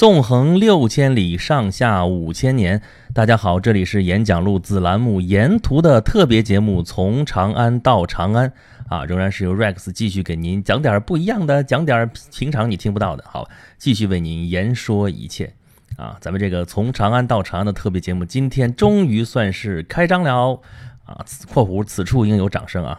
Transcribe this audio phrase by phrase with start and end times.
[0.00, 2.80] 纵横六千里，上下五千年。
[3.12, 8.48] 大家好，这里是演讲录子栏目沿途的特别节目《从长安到长安》
[8.88, 13.22] 啊，仍然是由 Rex 继续给您讲点不一样的，讲点平常你听不到的。
[13.28, 15.52] 好，继续为您言说一切
[15.98, 16.16] 啊。
[16.18, 20.58] 咱们这个《从长安到长安》的特别节目，今天终于算是开张了
[21.04, 21.22] 啊
[21.52, 22.98] ！（括弧此处应有掌声啊！）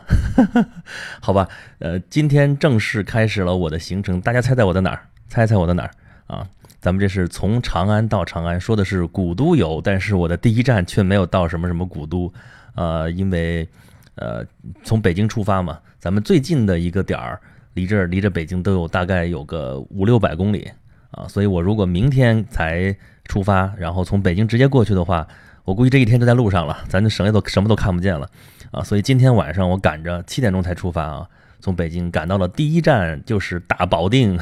[1.19, 1.49] 好吧，
[1.79, 5.07] 呃，今天正式开始了我的行程，大家猜猜我在哪儿？
[5.27, 5.91] 猜猜我在哪儿
[6.27, 6.47] 啊？
[6.81, 12.33] 咱们这是从长安到长安，说的是古都游，但是我的第一站却没有到什么什么古都，
[12.73, 13.69] 呃，因为
[14.15, 14.43] 呃
[14.83, 17.39] 从北京出发嘛，咱们最近的一个点儿
[17.75, 20.71] 离这儿离着北京都有大概有个五六百公里
[21.11, 25.27] 啊，所以我如果明天才出发，然后从北京直接过去的话，
[25.63, 28.27] 我估计这一天就在路上了，咱就省下都什么都看不见了
[28.71, 31.29] 啊，所以今天晚上我赶着七点钟才出发啊。
[31.61, 34.35] 从北京赶到了第一站就是大保定，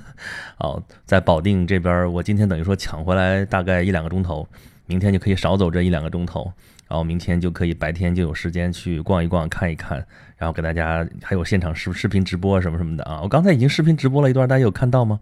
[0.58, 4.48] 哦，在保定这边，我今天等于说抢回来大概一两个钟头，
[4.86, 6.50] 明天就可以少走这一两个钟头，
[6.88, 10.04] 然后明天就可以白天就有时间去逛一逛、看一看，
[10.38, 13.20] 然后给大家还有现场视视频直播什么什么的啊！
[13.22, 15.20] 我刚才已经视频直播了一段，大家有看到吗？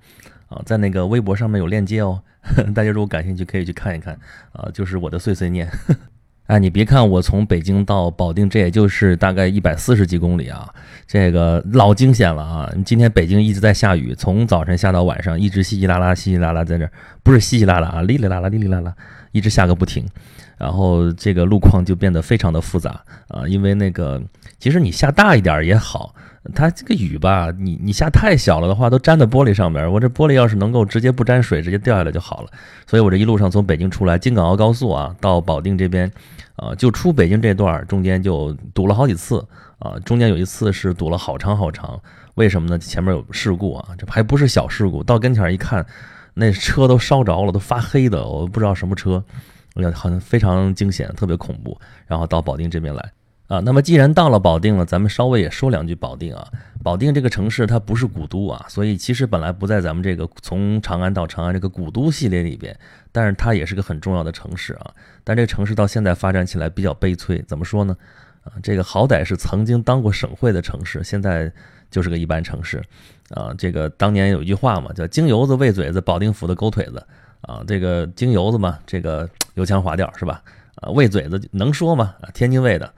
[0.48, 2.22] 啊，在那个微博上面有链接哦，
[2.74, 4.18] 大家如果感兴趣可以去看一看
[4.52, 5.68] 啊，就是我的碎碎念。
[6.50, 10.68] 哎，你别看我从北京到保定，这也就是大概一百四十几公里啊，
[11.06, 12.68] 这个老惊险了啊！
[12.84, 16.90] 今天北京一直在下雨，从早晨下到晚上，一直稀稀拉拉、稀稀拉拉在这儿，
[17.22, 18.92] 不是稀稀拉拉啊，哩哩啦啦、哩哩啦啦，
[19.30, 20.04] 一直下个不停。
[20.58, 24.20] 然后这个路况就变得非常的复杂啊，因为那个
[24.58, 26.12] 其实你下大一点也好。
[26.54, 29.90] 它这个雨吧，你你下太小了的话，都粘在玻璃上面。
[29.92, 32.48] 我这玻璃要是能够直接不沾水，直接掉下来就好了。
[32.86, 36.10] 所以我这一路上从北京出来，京港澳高速啊，到保定这边，
[36.56, 39.46] 啊，就出北京这段中间就堵了好几次
[39.80, 39.98] 啊。
[40.04, 42.00] 中间有一次是堵了好长好长，
[42.36, 42.78] 为什么呢？
[42.78, 45.04] 前面有事故啊，这还不是小事故。
[45.04, 45.84] 到跟前一看，
[46.32, 49.22] 那车都烧着了，都发黑的，我不知道什么车，
[49.74, 51.78] 我好像非常惊险，特别恐怖。
[52.06, 53.12] 然后到保定这边来。
[53.50, 56.46] 啊，那么既然到了保定了，咱们稍微也说两句保定啊。
[56.84, 62.78] 保定这个城市它不是古都啊，所以其实本来不在咱们这个从长安到长安这个古都系列里边，
[63.10, 64.94] 但是它也是个很重要的城市啊。
[65.24, 67.96] 但这个城市到现在发展起来比较悲催，怎么说呢？
[68.44, 71.52] 啊，这个好歹是曾经当过省会的城市，现在
[71.90, 72.80] 就是个一般城市。
[73.30, 77.04] 啊，这个当年有一句话嘛，叫“京油子喂嘴子，保定府的狗腿子”。
[77.42, 80.40] 啊，这个京油子嘛，这个 油腔滑调是吧？
[80.76, 82.14] 啊，喂嘴子能说吗？
[82.20, 82.90] 啊，天津卫的。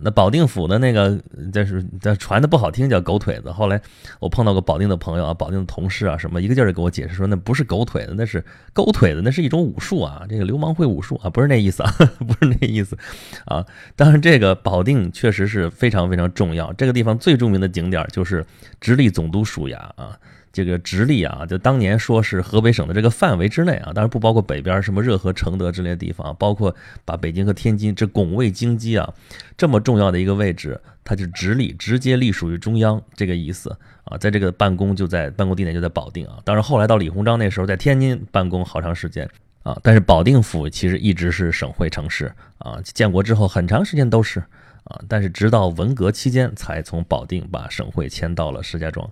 [0.00, 1.18] 那保定府的那个，
[1.52, 3.50] 这是这传的不好听，叫狗腿子。
[3.50, 3.80] 后来
[4.20, 11.92] 我碰到个保定的朋友啊，保定的同事啊，什么一个劲儿的给我解释说，那不是狗腿子，那是狗腿子，那是一种武术啊，这个流氓会武术啊，不是那意思啊，
[12.26, 12.96] 不是那意思
[13.44, 13.64] 啊。
[13.96, 18.44] 当然，这个保定确实是非常非常重要，这个地方最著名的景点就是
[18.80, 20.18] 直隶总督署衙啊。
[20.52, 26.74] 这个直隶啊，就当年说是河北省的这个范围之内啊，当然不包括北边什么热河、承德之类的地方，包括
[27.04, 29.14] 把北京和天津这拱卫京畿啊，
[29.56, 33.74] 这么重要的一个位置，它就直隶，直接隶属于中央这个意思
[34.04, 34.18] 啊。
[34.18, 39.26] 在这个办公就在办公地点就在保定啊，当然后来到李鸿章那时候在天津办公好长时间
[39.62, 44.40] 啊，但是保定府其实一直是省会城市啊，建国之后很长时间都是
[44.84, 49.08] 啊，但是直到文革期间才从保定把省会迁到了石家庄。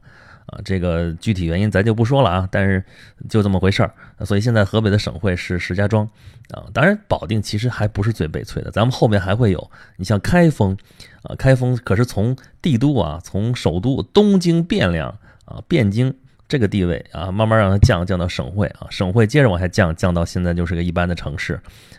[0.50, 2.84] 啊，这个具体原因咱就不说了啊，但是
[3.28, 3.94] 就这么回事儿。
[4.24, 6.04] 所以现在河北的省会是石家庄
[6.50, 9.70] 啊，当然保定其实还不是最悲催的，咱们后面还会有。
[9.96, 10.76] 你像开封
[11.22, 15.08] 啊，开封可是从帝都啊，从首都东京汴梁
[15.44, 16.14] 啊，汴京。
[16.50, 21.54] 这个地位啊，慢慢让它降降到省会啊，省会接着往下降，降到现在就是个一般的城市，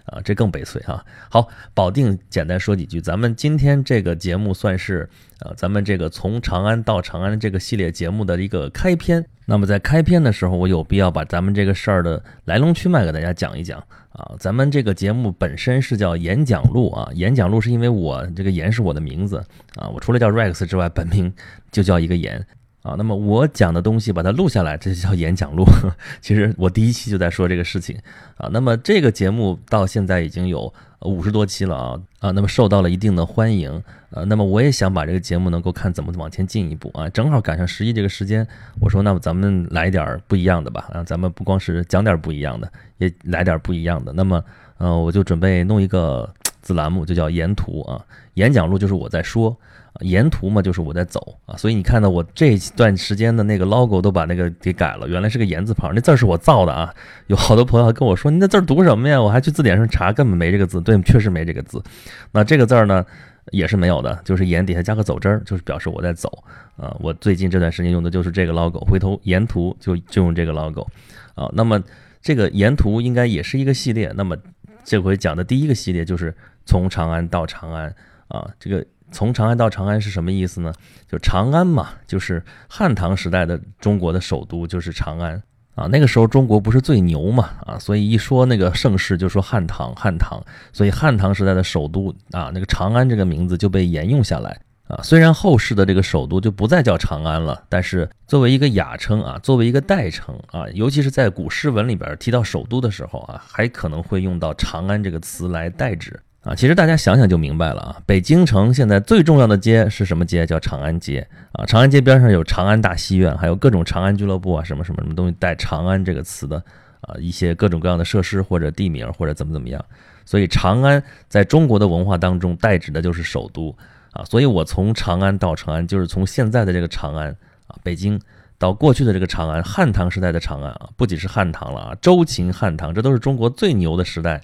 [0.05, 1.01] 啊，这更悲催啊。
[1.29, 5.09] 好，保定简单说几句，咱们今天这个节目算是
[5.39, 9.25] 啊，咱们这个从长安到长安这个系列节目的一个开篇。
[9.45, 13.79] 那么在开篇的时候，我有必要把咱们这个事儿的来龙去脉给大家讲一讲
[14.11, 14.35] 啊。
[14.37, 19.37] 咱们这个节目本身是叫演讲录啊，演讲录是因为我这个言是我的名字
[19.75, 21.33] 啊，我除了叫 Rex 之外，本名
[21.71, 22.45] 就叫一个言。
[22.81, 25.63] 啊，那么我讲的东西把它录下来，这就叫演讲录。
[26.19, 27.97] 其实我第一期就在说这个事情
[28.37, 28.49] 啊。
[28.51, 37.07] 那么这个节目到现在已经有五十多期了啊啊，那么受到了一定的欢迎呃，那么我也想把这个节目能够看怎么往前进一步啊。
[37.09, 38.45] 正好赶上十一这个时间，
[38.79, 44.11] 我说那么咱们来点不一样的吧啊，咱们不光是讲点不一样的，也来点不一样的。
[44.11, 44.43] 那么
[44.79, 46.27] 呃，我就准备弄一个
[46.61, 48.03] 子栏目，就叫沿途啊，
[48.35, 49.57] 演讲录就是我在说。
[49.99, 56.95] 沿途嘛，就是我在走啊，所以你看到我这段时间的那个 logo 都把那个给改了，原来是个言字旁，那字是我造的啊。
[57.27, 59.21] 有好多朋友跟我说，你那字读什么呀？
[59.21, 60.79] 我还去字典上查，根本没这个字。
[60.79, 61.83] 对，确实没这个字。
[62.31, 63.05] 那这个字儿呢，
[63.51, 66.41] 也是没有的，就是言底下加个走针儿，就是表示我在走
[66.77, 66.95] 啊。
[67.01, 70.87] 我最近这段时间用的就是这个 logo，回头沿途就就用这个 logo
[71.35, 71.51] 啊。
[71.51, 71.83] 那么
[72.21, 74.13] 这个沿途应该也是一个系列。
[74.15, 74.37] 那么
[74.85, 76.33] 这回讲的第一个系列就是
[76.65, 77.93] 从长安到长安
[78.27, 80.73] 啊，这个从长安到长安是什么意思呢？
[81.09, 85.41] 就长安嘛，就是汉唐时代的中国的首都就是长安。
[85.73, 87.49] 啊，那个时候中国不是最牛嘛？
[87.65, 90.43] 啊，所以一说那个盛世就说汉唐，汉唐，
[90.73, 94.59] 所以汉唐时代的首都啊，那个长安这个名字就被沿用下来
[94.89, 94.99] 啊。
[95.01, 106.19] 虽然后世的这个首都就不再叫长安了，但是作为一个雅称啊，作为一个代称啊，尤其是在古诗文里边提到首都的时候啊，还可能会用到长安这个词来代指。
[106.43, 108.01] 啊，其实大家想想就明白了啊。
[108.03, 110.43] 北京城现在最重要的街是什么街？
[110.43, 111.63] 叫长安街啊。
[111.67, 116.57] 长安街边上有长安大戏院，还有各种长安俱乐部啊，什么什么什么东西带“长安”这个词的
[117.01, 119.85] 啊，一些各种各样的设施或者地名或者怎么怎么样。
[120.25, 123.75] 所以长安在中国的文化当中代指的就是首都
[124.11, 124.23] 啊。
[124.25, 127.27] 所以我从长安到长安，就是从现在的这个长安
[127.67, 128.19] 啊，北京
[128.57, 134.41] 到过去的这个长安，汉唐时代的长安啊，不仅是汉唐了啊，周秦汉唐，这都是中国最牛的时代，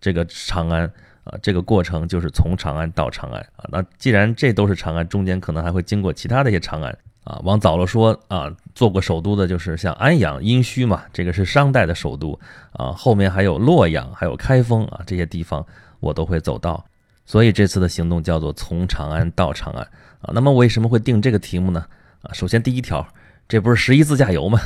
[0.00, 0.90] 这个长安。
[1.26, 3.66] 啊，这个过程就是从长安到长安啊。
[3.68, 7.40] 那既然这都是长安，中间可能还会经过其他的一些长安啊。
[7.42, 12.38] 往早了说啊，做过首都的就是像安阳、殷墟嘛，这个是商代的首都
[12.70, 12.92] 啊。
[12.92, 15.66] 后面还有洛阳、还有开封啊，这些地方
[15.98, 16.84] 我都会走到。
[17.24, 19.82] 所以这次的行动叫做从长安到长安
[20.20, 20.30] 啊。
[20.32, 21.84] 那么为什么会定这个题目呢？
[22.22, 23.06] 啊，首先第一条。
[23.48, 24.58] 这不是十一自驾游吗？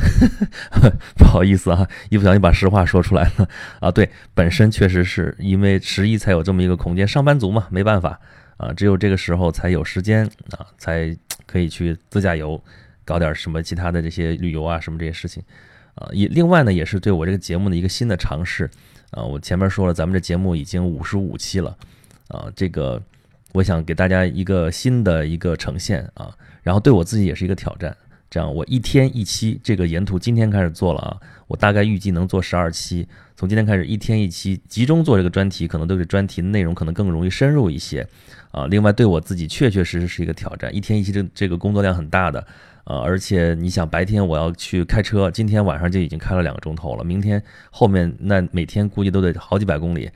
[1.17, 3.49] 不好意思啊，一不小心把实话说出来了
[3.79, 3.91] 啊。
[3.91, 8.19] 对，本身确实是因为十一才有这么一个空间，上班族嘛，没办法
[8.57, 10.25] 啊，只有这个时候才有时间
[10.57, 11.15] 啊，才
[11.47, 12.59] 可以去自驾游，
[13.05, 15.43] 搞点什么其他的这些旅游啊，什么这些事情
[15.95, 16.09] 啊。
[16.13, 18.71] 也另外呢，也是对我这个节目的一个新的尝试
[19.11, 19.23] 啊。
[19.23, 21.77] 我前面说了，咱们这节目已经五十五期了
[22.29, 23.03] 啊，这个
[23.53, 27.95] 我想给大家一个新的一个呈现啊，然后对我自己也是一个挑战。
[28.31, 31.19] 这样，我一天一期，这个沿途今天开始做了啊，
[31.49, 33.09] 我大概预计能做十二期。
[33.35, 38.07] 从今天开始，一天一期，集中做这个专题，可能对这专题内容可能更容易深入一些
[38.53, 38.69] 啊。
[38.69, 42.39] 另外，对我自己确确实实是一个挑战，一天一期这这个工作量很大的
[42.85, 43.01] 啊。
[43.01, 47.43] 而且你想，白天我要去开车，今天晚上就已经开了两个钟头了，明天
[47.73, 50.09] 后面那每天估计都得好几百公里，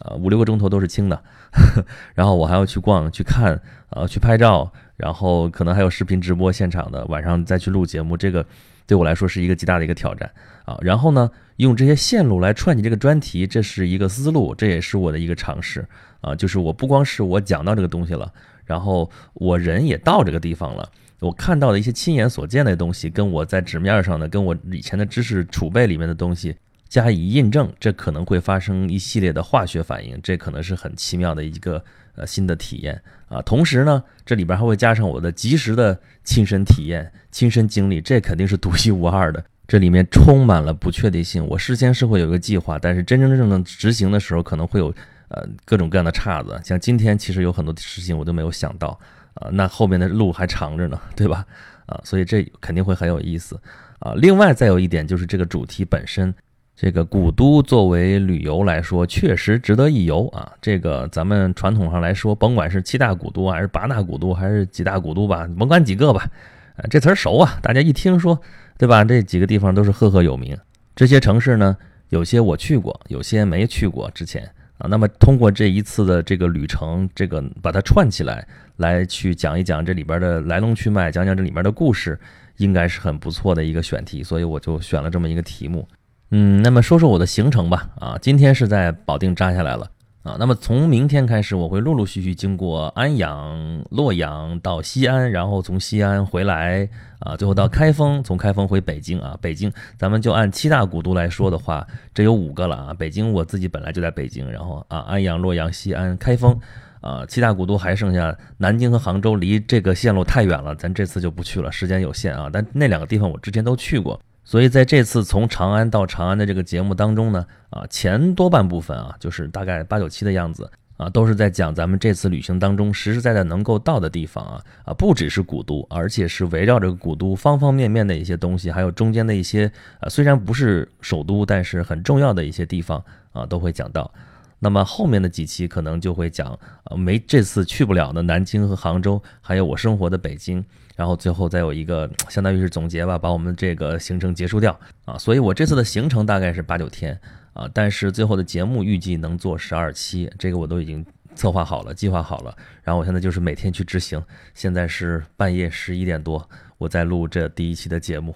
[0.00, 1.22] 呃，五六个钟头都是轻的。
[2.14, 3.58] 然后我还要去逛、去看、
[3.90, 4.70] 呃，去拍照。
[5.02, 8.46] 然后可能还有视频直播现场的，晚上再去录节目，这个
[8.86, 10.30] 对我来说是一个极大的一个挑战
[10.64, 10.78] 啊。
[10.80, 15.84] 然后呢，用这些线路来串起这个专题，这是一个思路，这也是我的一个尝试
[16.20, 16.36] 啊。
[16.36, 18.32] 就是我不光是我讲到这个东西了，
[18.64, 20.88] 然后我人也到这个地方了，
[21.18, 26.54] 我看到的一些亲眼所见的东西，跟我在纸面上的，跟我以前的知识储备里面的东西
[26.88, 31.82] 加以印证，这可能会发生一系列的化学反应，这可能是很奇妙的一个。
[32.14, 33.02] 呃，新的体验
[33.32, 39.42] 啊，同时呢，这里边还会加上我的及时的亲身体验、亲身经历，这肯定是独一无二的。
[39.66, 44.94] 这里面充满了不确定性，我事先是会有一个计划，但是真真正正执行的时候，可能会有
[45.28, 46.60] 呃各种各样的岔子。
[46.62, 49.00] 像今天，其实有很多事情我都没有想到
[49.34, 51.46] 啊，那后面的路还长着呢，对吧？
[51.86, 53.58] 啊，所以这肯定会很有意思
[54.00, 54.12] 啊。
[54.16, 56.34] 另外，再有一点就是这个主题本身。
[56.74, 60.50] 这个古都作为旅游来说，确实值得一游啊！
[60.60, 66.28] 这个咱们传统上来说，甭管是七大古都还是八大古都还是几大古都吧，甭管几个吧，
[66.76, 68.40] 啊，这词儿熟啊，大家一听说，
[68.78, 69.04] 对吧？
[69.04, 70.56] 这几个地方都是赫赫有名。
[70.96, 71.76] 这些城市呢，
[72.08, 74.42] 有些我去过，有些没去过之前
[74.78, 74.88] 啊。
[74.88, 78.44] 那么通过这一次的这个旅程，这个把它串起来，
[78.78, 82.18] 来去讲一讲这里边的来龙去脉，讲讲这里面的故事，
[82.56, 85.86] 应该是很不错的一个选题，所以我就选了这么一个题目。
[86.34, 87.90] 嗯，那么说说我的行程吧。
[88.00, 89.86] 啊，今天是在保定扎下来了
[90.22, 90.34] 啊。
[90.38, 99.36] 那么从明天开始，我会陆陆续续经过安阳、洛阳到西安，然后从西安回来啊，最后到开封，从开封回北京啊。
[99.42, 102.94] 北京，咱们就按七大古都来说的话，这有五个了啊。
[102.94, 106.58] 北京我自己本来就在北京，然后啊，安阳、洛阳、西安、开封
[107.02, 112.48] 啊，七大古都还剩下南京和杭州，离这个线路太远了，咱这次就不去了，时间有限啊。
[112.50, 114.18] 但那两个地方我之前都去过。
[114.44, 129.70] 所以在这次从长安到长安的这个节目当中呢，啊，前多半部分啊，就是大概八九期的样子啊，都是在讲咱们这次旅行当中实实在在能够到的地方啊，啊，不只是古都，而且是围绕着古都方方面面的一些东西，还有中间的一些
[130.00, 134.12] 啊，虽然不是首都，但是很重要的一些地方啊，都会讲到。
[134.58, 140.64] 那么后面的几期可能就会讲，啊，没这次去不了的南京和杭州，还有我生活的北京。
[140.96, 145.16] 然后最后再有一个， 相当于是总结吧，把我们这个行程结束掉啊。
[145.18, 147.18] 所以我这次的行程大概是八九天
[147.52, 152.54] 啊，但是最后的节目预计能做十二期，这个我都已经策划好了，计划好了。
[152.82, 154.22] 然后我现在就是每天去执行。
[154.54, 158.34] 现在是半夜十一点多，我在录这第一期的节目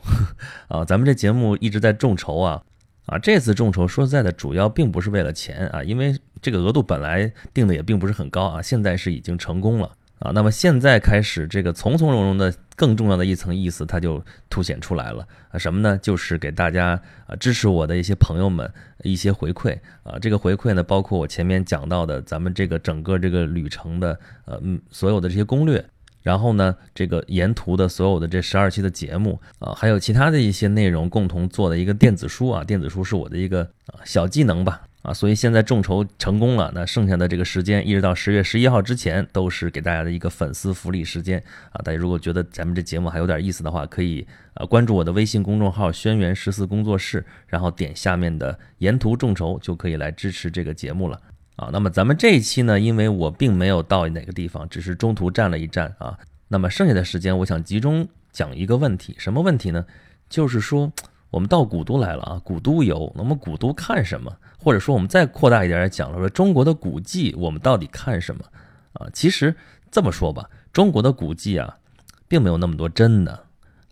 [0.69, 0.85] 啊。
[0.85, 2.63] 咱们这节目一直在众筹啊
[3.07, 10.31] 啊，这次众筹说实在的，主要并不是为了钱啊，因为这个额度本来定的也并不是很高啊，现在是已经成功了啊。
[10.33, 15.59] 那么现在开始，这个从从容容的更重要的一层意思，它就凸显出来了啊。
[15.59, 15.99] 什么呢？
[16.03, 18.71] 就是给大家啊支持我的一些朋友们
[19.03, 20.19] 一些回馈啊。
[20.21, 25.85] 这个回馈呢，包括我前面讲到的咱们这个整个这个旅程的呃嗯所有的这些攻略。
[26.23, 41.79] 然后呢，这个沿途的所有的这十二期的节目啊，还有其他的一些内容，共同做的一个电子书啊，电子书是我的一个啊小技能吧啊，所以现在众筹成功了，那剩下的这个时间，一直到十月十一号之前，都是给大家的一个粉丝福利时间啊。
[41.85, 51.21] 大家如果觉得咱们这节目还有点意思的话，可以啊关注我的微信公众号“轩辕十四工作室”，然后点下面的沿途众筹，就可以来支持这个节目了。
[51.55, 56.19] 啊，那么咱们这一期呢，因为我并没有到哪个地方，只是中途站了一站啊。
[56.49, 59.87] 那么剩下的时间，我想集中讲一个问题，什么问题呢？
[60.29, 60.93] 就是说
[61.37, 64.35] 我们到古都来了啊，古都游，那么古都看什么？
[64.59, 68.43] 或者说我们再扩大一点讲了，说中国的古迹，我们到底看什么？
[68.95, 69.55] 啊，其实
[69.91, 71.77] 这么说吧，中国的古迹啊，
[72.27, 73.33] 并没有那么多真的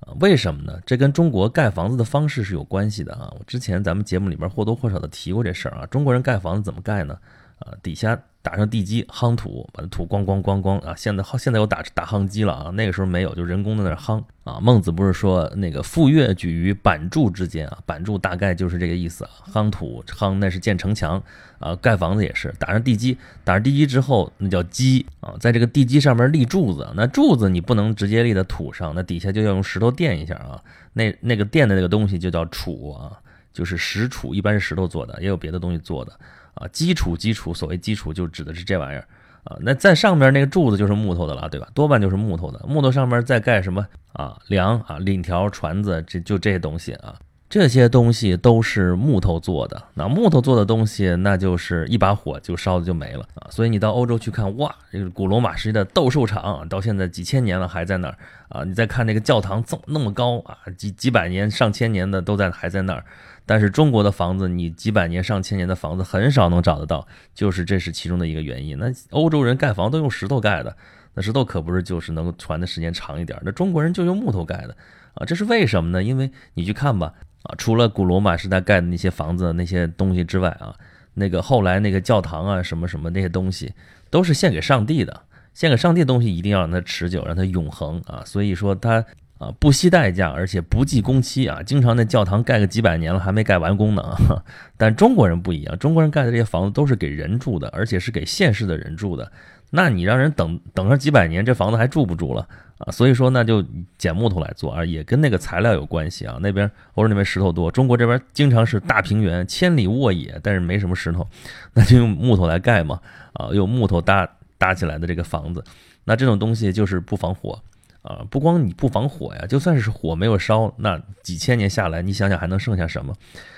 [0.00, 0.16] 啊。
[0.20, 0.80] 为什么呢？
[0.86, 3.30] 这跟中国盖房子的方式是有关系的啊。
[3.38, 5.86] 我之前咱们节目里边或多或少的提过这事儿啊。
[5.90, 7.18] 中国人盖房子怎么盖呢？
[7.58, 10.94] 啊，底下打上地基，夯土，把土咣咣咣咣啊！
[10.96, 14.58] 现在现在有打打夯机了啊，那个时候没有，就人工在那夯啊。
[14.60, 19.30] 孟子不是说那个傅说举于板柱之间啊，板柱大概就是这个意思啊。
[19.50, 21.22] 夯土夯那是建城墙
[21.58, 30.60] 啊，盖房子也是打上地基，打上地基之后那叫基啊，在这个地基上面立柱子，那柱子你不能直接立在土上，那底下就要用石头垫一下啊。
[30.92, 33.12] 那那个垫的那个东西就叫杵啊，
[33.52, 36.12] 就是石杵，一般是石头做的，也有别的东西做的。
[36.54, 39.06] 啊，基础基础，所谓基础就指的是这玩意儿
[39.44, 39.56] 啊。
[39.60, 41.68] 那在上面那个柱子就是木头的了，对吧？
[41.74, 42.64] 多半就是木头的。
[42.66, 44.38] 木头上面再盖什么啊？
[44.48, 47.14] 梁啊，檩条、船子，这就这些东西啊。
[47.48, 49.80] 这些东西都是木头做的。
[49.94, 53.46] 那木头做的东西，那就是一把火就烧的就没了啊。
[53.50, 58.64] 所以你到欧洲去看，哇，这个古罗马时期的斗兽场，到现在几千年了还在那儿啊。
[58.64, 63.04] 你再看那个教堂，这么那么高啊，几几百年、上千年的都在还在那儿。
[63.46, 68.76] 但是中国的房子，你几百年、上千年的房子很少能找得到，就是这是其中的一个原因。
[68.78, 70.74] 那欧洲人盖房都用石头盖的，
[71.12, 73.38] 那石头可不是就是能够传的时间长一点。
[73.44, 74.74] 那中国人就用木头盖的
[75.12, 76.02] 啊，这是为什么呢？
[76.02, 77.12] 因为你去看吧，
[77.44, 80.74] 啊，除了古罗马时代盖的那些房子那些东西之外啊，
[81.14, 83.72] 那个后来那个教堂啊什么什么那些东西，
[84.10, 85.22] 都是献给上帝的，
[85.54, 88.22] 献给上帝的东西一定要让它持久，让它永恒啊。
[88.26, 89.04] 所以说它。
[89.36, 91.60] 啊，不惜代价，而且不计工期啊！
[91.60, 94.40] 经常那教堂盖个几百年了，还没盖完工呢啊！
[94.78, 99.32] 但中国人不一样，中国人盖的这些房子都是给人住的，而且是给现世的人住的。
[99.70, 102.90] 那你让人等等上几百年，这房子还住不住了啊？
[102.92, 103.64] 所以说，那就
[103.98, 106.38] 捡木头来做啊，也跟那个材料有关系啊。
[106.40, 111.26] 那边欧洲那边石头多，中国这边经常是大平原，千里沃野，但是没什么石头，
[111.74, 113.00] 那就用木头来盖嘛
[113.34, 114.28] 啊，用木头搭
[114.58, 115.62] 搭起来的这个房子，
[116.04, 117.62] 那这种东西就是不防火。
[118.02, 123.16] 啊，不光你不防火呀，就算是火没有烧，那几千年下来，你想想还能剩下什么？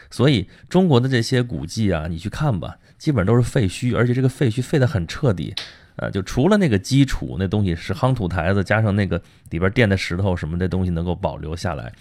[0.08, 5.52] 所以中国的这些古迹啊，你去看吧，基本上都是废墟，而且这个废墟废得很彻底。
[5.96, 11.92] 呃，就除了那个基础那东西是夯土台子，加上那个里边垫的石头什么的东西能够保留下来。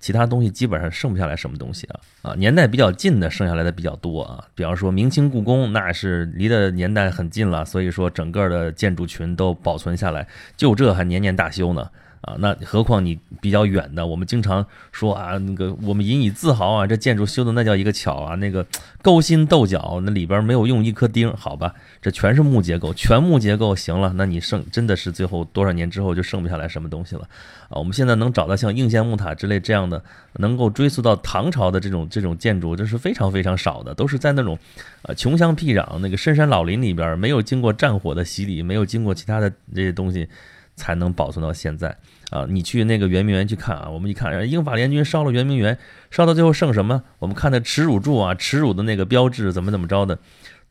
[0.00, 11.88] 其他东西基本上剩不下来什么东西啊啊，年代比较近的剩下来的比较多啊，比方说明清故宫，那是离的年代很近了，所以说整个的建筑群都保存下来，就这还年年大修呢。
[12.22, 18.64] 啊，那何况你比较远的，我们经常说啊，那个我们引以自豪啊，这建筑修的那叫一个巧啊，那个
[19.02, 27.22] 勾心斗角，那里边没有用一颗钉，好吧，这全是木结构，全木结构，行了，那你剩真的是最后多少年之后就剩不下来什么东西了
[27.68, 27.74] 啊？
[27.74, 30.00] 我们现在能找到像应县木塔之类这样的，
[30.34, 34.56] 能够追溯到唐朝的这种这种建筑，这是非常非常少的，都是在那种
[35.02, 40.28] 呃穷乡僻壤那个深山老林里边，没有经过战火的洗礼，没有经过其他的这些东西。
[40.74, 41.96] 才能保存到现在
[42.30, 42.46] 啊！
[42.48, 45.78] 你去那个圆明园去看啊，我们一看，英法联军烧了圆明园，
[46.10, 47.02] 烧到最后剩什么？
[47.18, 50.18] 我们看那耻辱柱啊，耻辱的那个标志怎么怎么着的，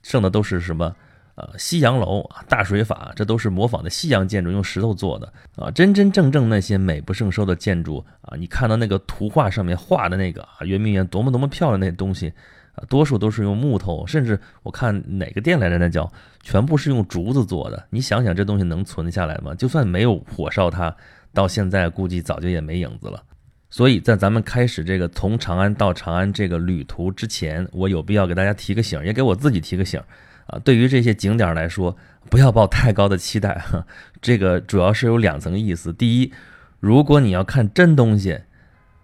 [0.01, 0.95] 剩的都是什么？
[1.41, 5.71] 呃，西洋楼啊，大水法，这都是模仿的西洋建筑，用石头做的啊。
[5.71, 12.31] 真真正正那些美不胜收的建筑啊，你看到那个图画上面画的那个啊，圆明园多么多么漂亮那东西。
[12.73, 16.09] 啊，多数都是用木头，甚至我看哪个店来着，那叫
[16.41, 17.83] 全部是用竹子做的。
[17.89, 19.53] 你想想，这东西能存下来吗？
[19.55, 20.95] 就算没有火烧它，
[21.33, 23.21] 到现在估计早就也没影子了。
[23.69, 30.01] 所以在咱们开始这个从长安到长安这个旅途之前，我有必要给大家提个醒，也给我自己提个醒
[30.51, 30.59] 啊。
[30.59, 31.97] 对于这些景点来说，
[32.29, 33.83] 不要抱太高的期待哈。
[34.21, 36.31] 这个主要是有两层意思：第一，
[36.79, 38.41] 如果你要看真东西。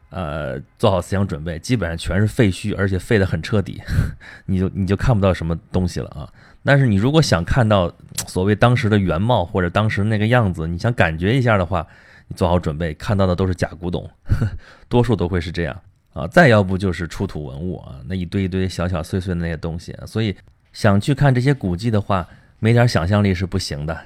[0.09, 3.81] 呃，做好思想准备，基本上全是废墟，而且废得很彻底，
[4.47, 6.31] 你就你就看不到什么东西了啊。
[6.63, 7.93] 但是你如果想看到
[8.25, 11.85] 所谓当时的原貌或者当时那个样子，你想感觉一下的话，
[12.29, 14.09] 你做好准备，看到的都是假古董，
[14.87, 15.81] 多数都会是这样
[16.13, 16.25] 啊。
[16.25, 19.93] 再要不就是出土文物啊，那一堆一堆小小碎碎的那些东西。
[20.05, 20.33] 所以
[20.77, 22.27] 想去看这些古迹的话，
[22.59, 23.97] 没点想象力是不行的。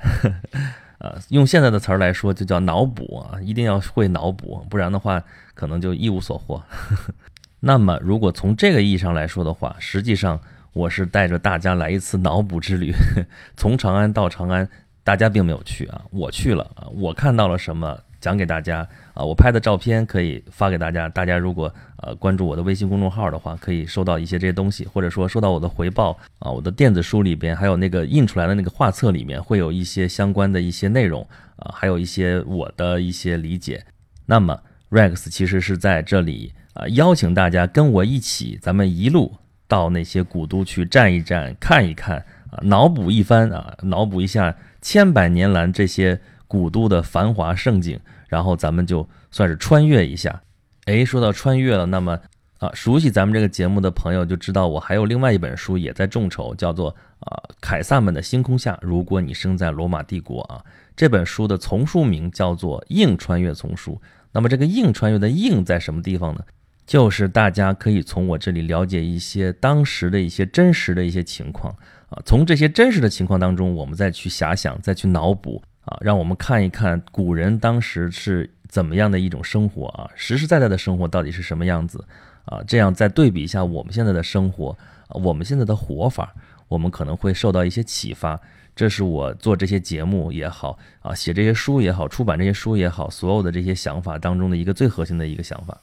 [0.99, 5.21] 呃，用现在的词儿来说，就叫脑补啊，一定要会脑补，不然的话，
[5.53, 6.63] 可能就一无所获。
[7.59, 10.39] 那么，如果从这个意义上来说的话，实际上
[10.71, 12.93] 我是带着大家来一次脑补之旅，
[13.57, 14.65] 从长安到长安，
[15.03, 17.99] 大家并没有去啊，我去了啊，我看到了什么？
[18.21, 21.09] 讲给大家啊，我拍的照片可以发给大家。
[21.09, 26.49] 大家如果呃关注我的微信公众号的话，可以收到一些这些东西，或者说收到我的回报啊。
[26.49, 33.83] 我的电子书里边还有那个印出来的那个画册里面会有一些相关的一些内容啊，还有一些我的一些理解。
[34.27, 34.57] 那么
[34.91, 39.35] Rex 其实是在这里啊，邀请大家跟我一起，咱们一路
[39.67, 42.17] 到那些古都去站一站、看一看
[42.51, 46.21] 啊，脑补一番啊，脑补一下千百年来这些。
[46.51, 50.41] 古都的繁华盛景，然后咱们就算是穿越一下。
[50.83, 52.19] 哎，说到穿越了，那么
[52.57, 56.91] 啊，熟悉咱们这个节目的朋友就知道，我还有另外一本书也在众筹，叫做
[57.21, 58.73] 《啊凯撒们的星空下》。
[58.81, 60.61] 如果你生在罗马帝国啊，
[60.93, 63.93] 这本书的丛书名叫做《硬穿越丛书》。
[64.33, 66.43] 那么这个硬穿越的硬在什么地方呢？
[66.85, 71.73] 就是大家可以从我这里了解一些当时的一些真实的一些情况
[72.09, 75.63] 啊，从这些真实的情况当中，我们再去遐想，再去脑补。
[75.85, 82.05] 啊，让我们看一看古人当时是怎么样的一种生活啊，实实在在的生活到底是什么样子
[82.45, 82.61] 啊？
[82.67, 84.77] 这样再对比一下我们现在的生活，
[85.09, 86.33] 我们现在的活法，
[86.67, 88.39] 我们可能会受到一些启发。
[88.73, 95.77] 这是我做这些节目也好啊，写这些书也好，出版这些书也好，所有的这些想法当中的一个最核心的一个想法。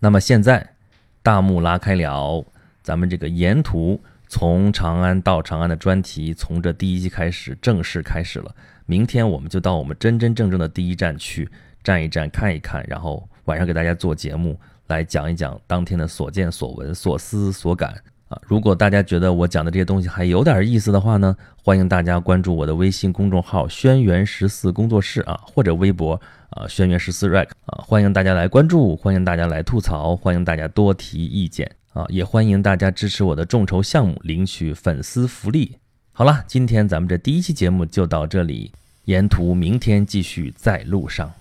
[0.00, 0.74] 那么现在
[1.22, 2.44] 大幕拉开了，
[2.82, 8.54] 咱们这个沿途从长安到长安的专题，从这第一集开始正式开始了。
[8.90, 11.48] 明天我们就到我们真真正正的第一站去
[11.84, 17.94] 站一站、看一看，然后晚上给大家做节目，来讲一讲当天的所见所闻、所思所感
[18.26, 18.36] 啊！
[18.42, 35.76] 如果大家觉得我讲的这些东西还有点意思的话呢，欢迎大家关注我的微信公众号“轩辕十四工作室”啊，或者微博啊“轩辕十四 rec” 啊，欢迎大家来关注，欢迎大家来吐槽，欢迎大家多提意见啊，也欢迎大家支持我的众筹项目，领取粉丝福利。
[36.10, 38.72] 好了，今天咱们这第一期节目就到这里。
[39.04, 41.32] 沿途，明天继续在路上。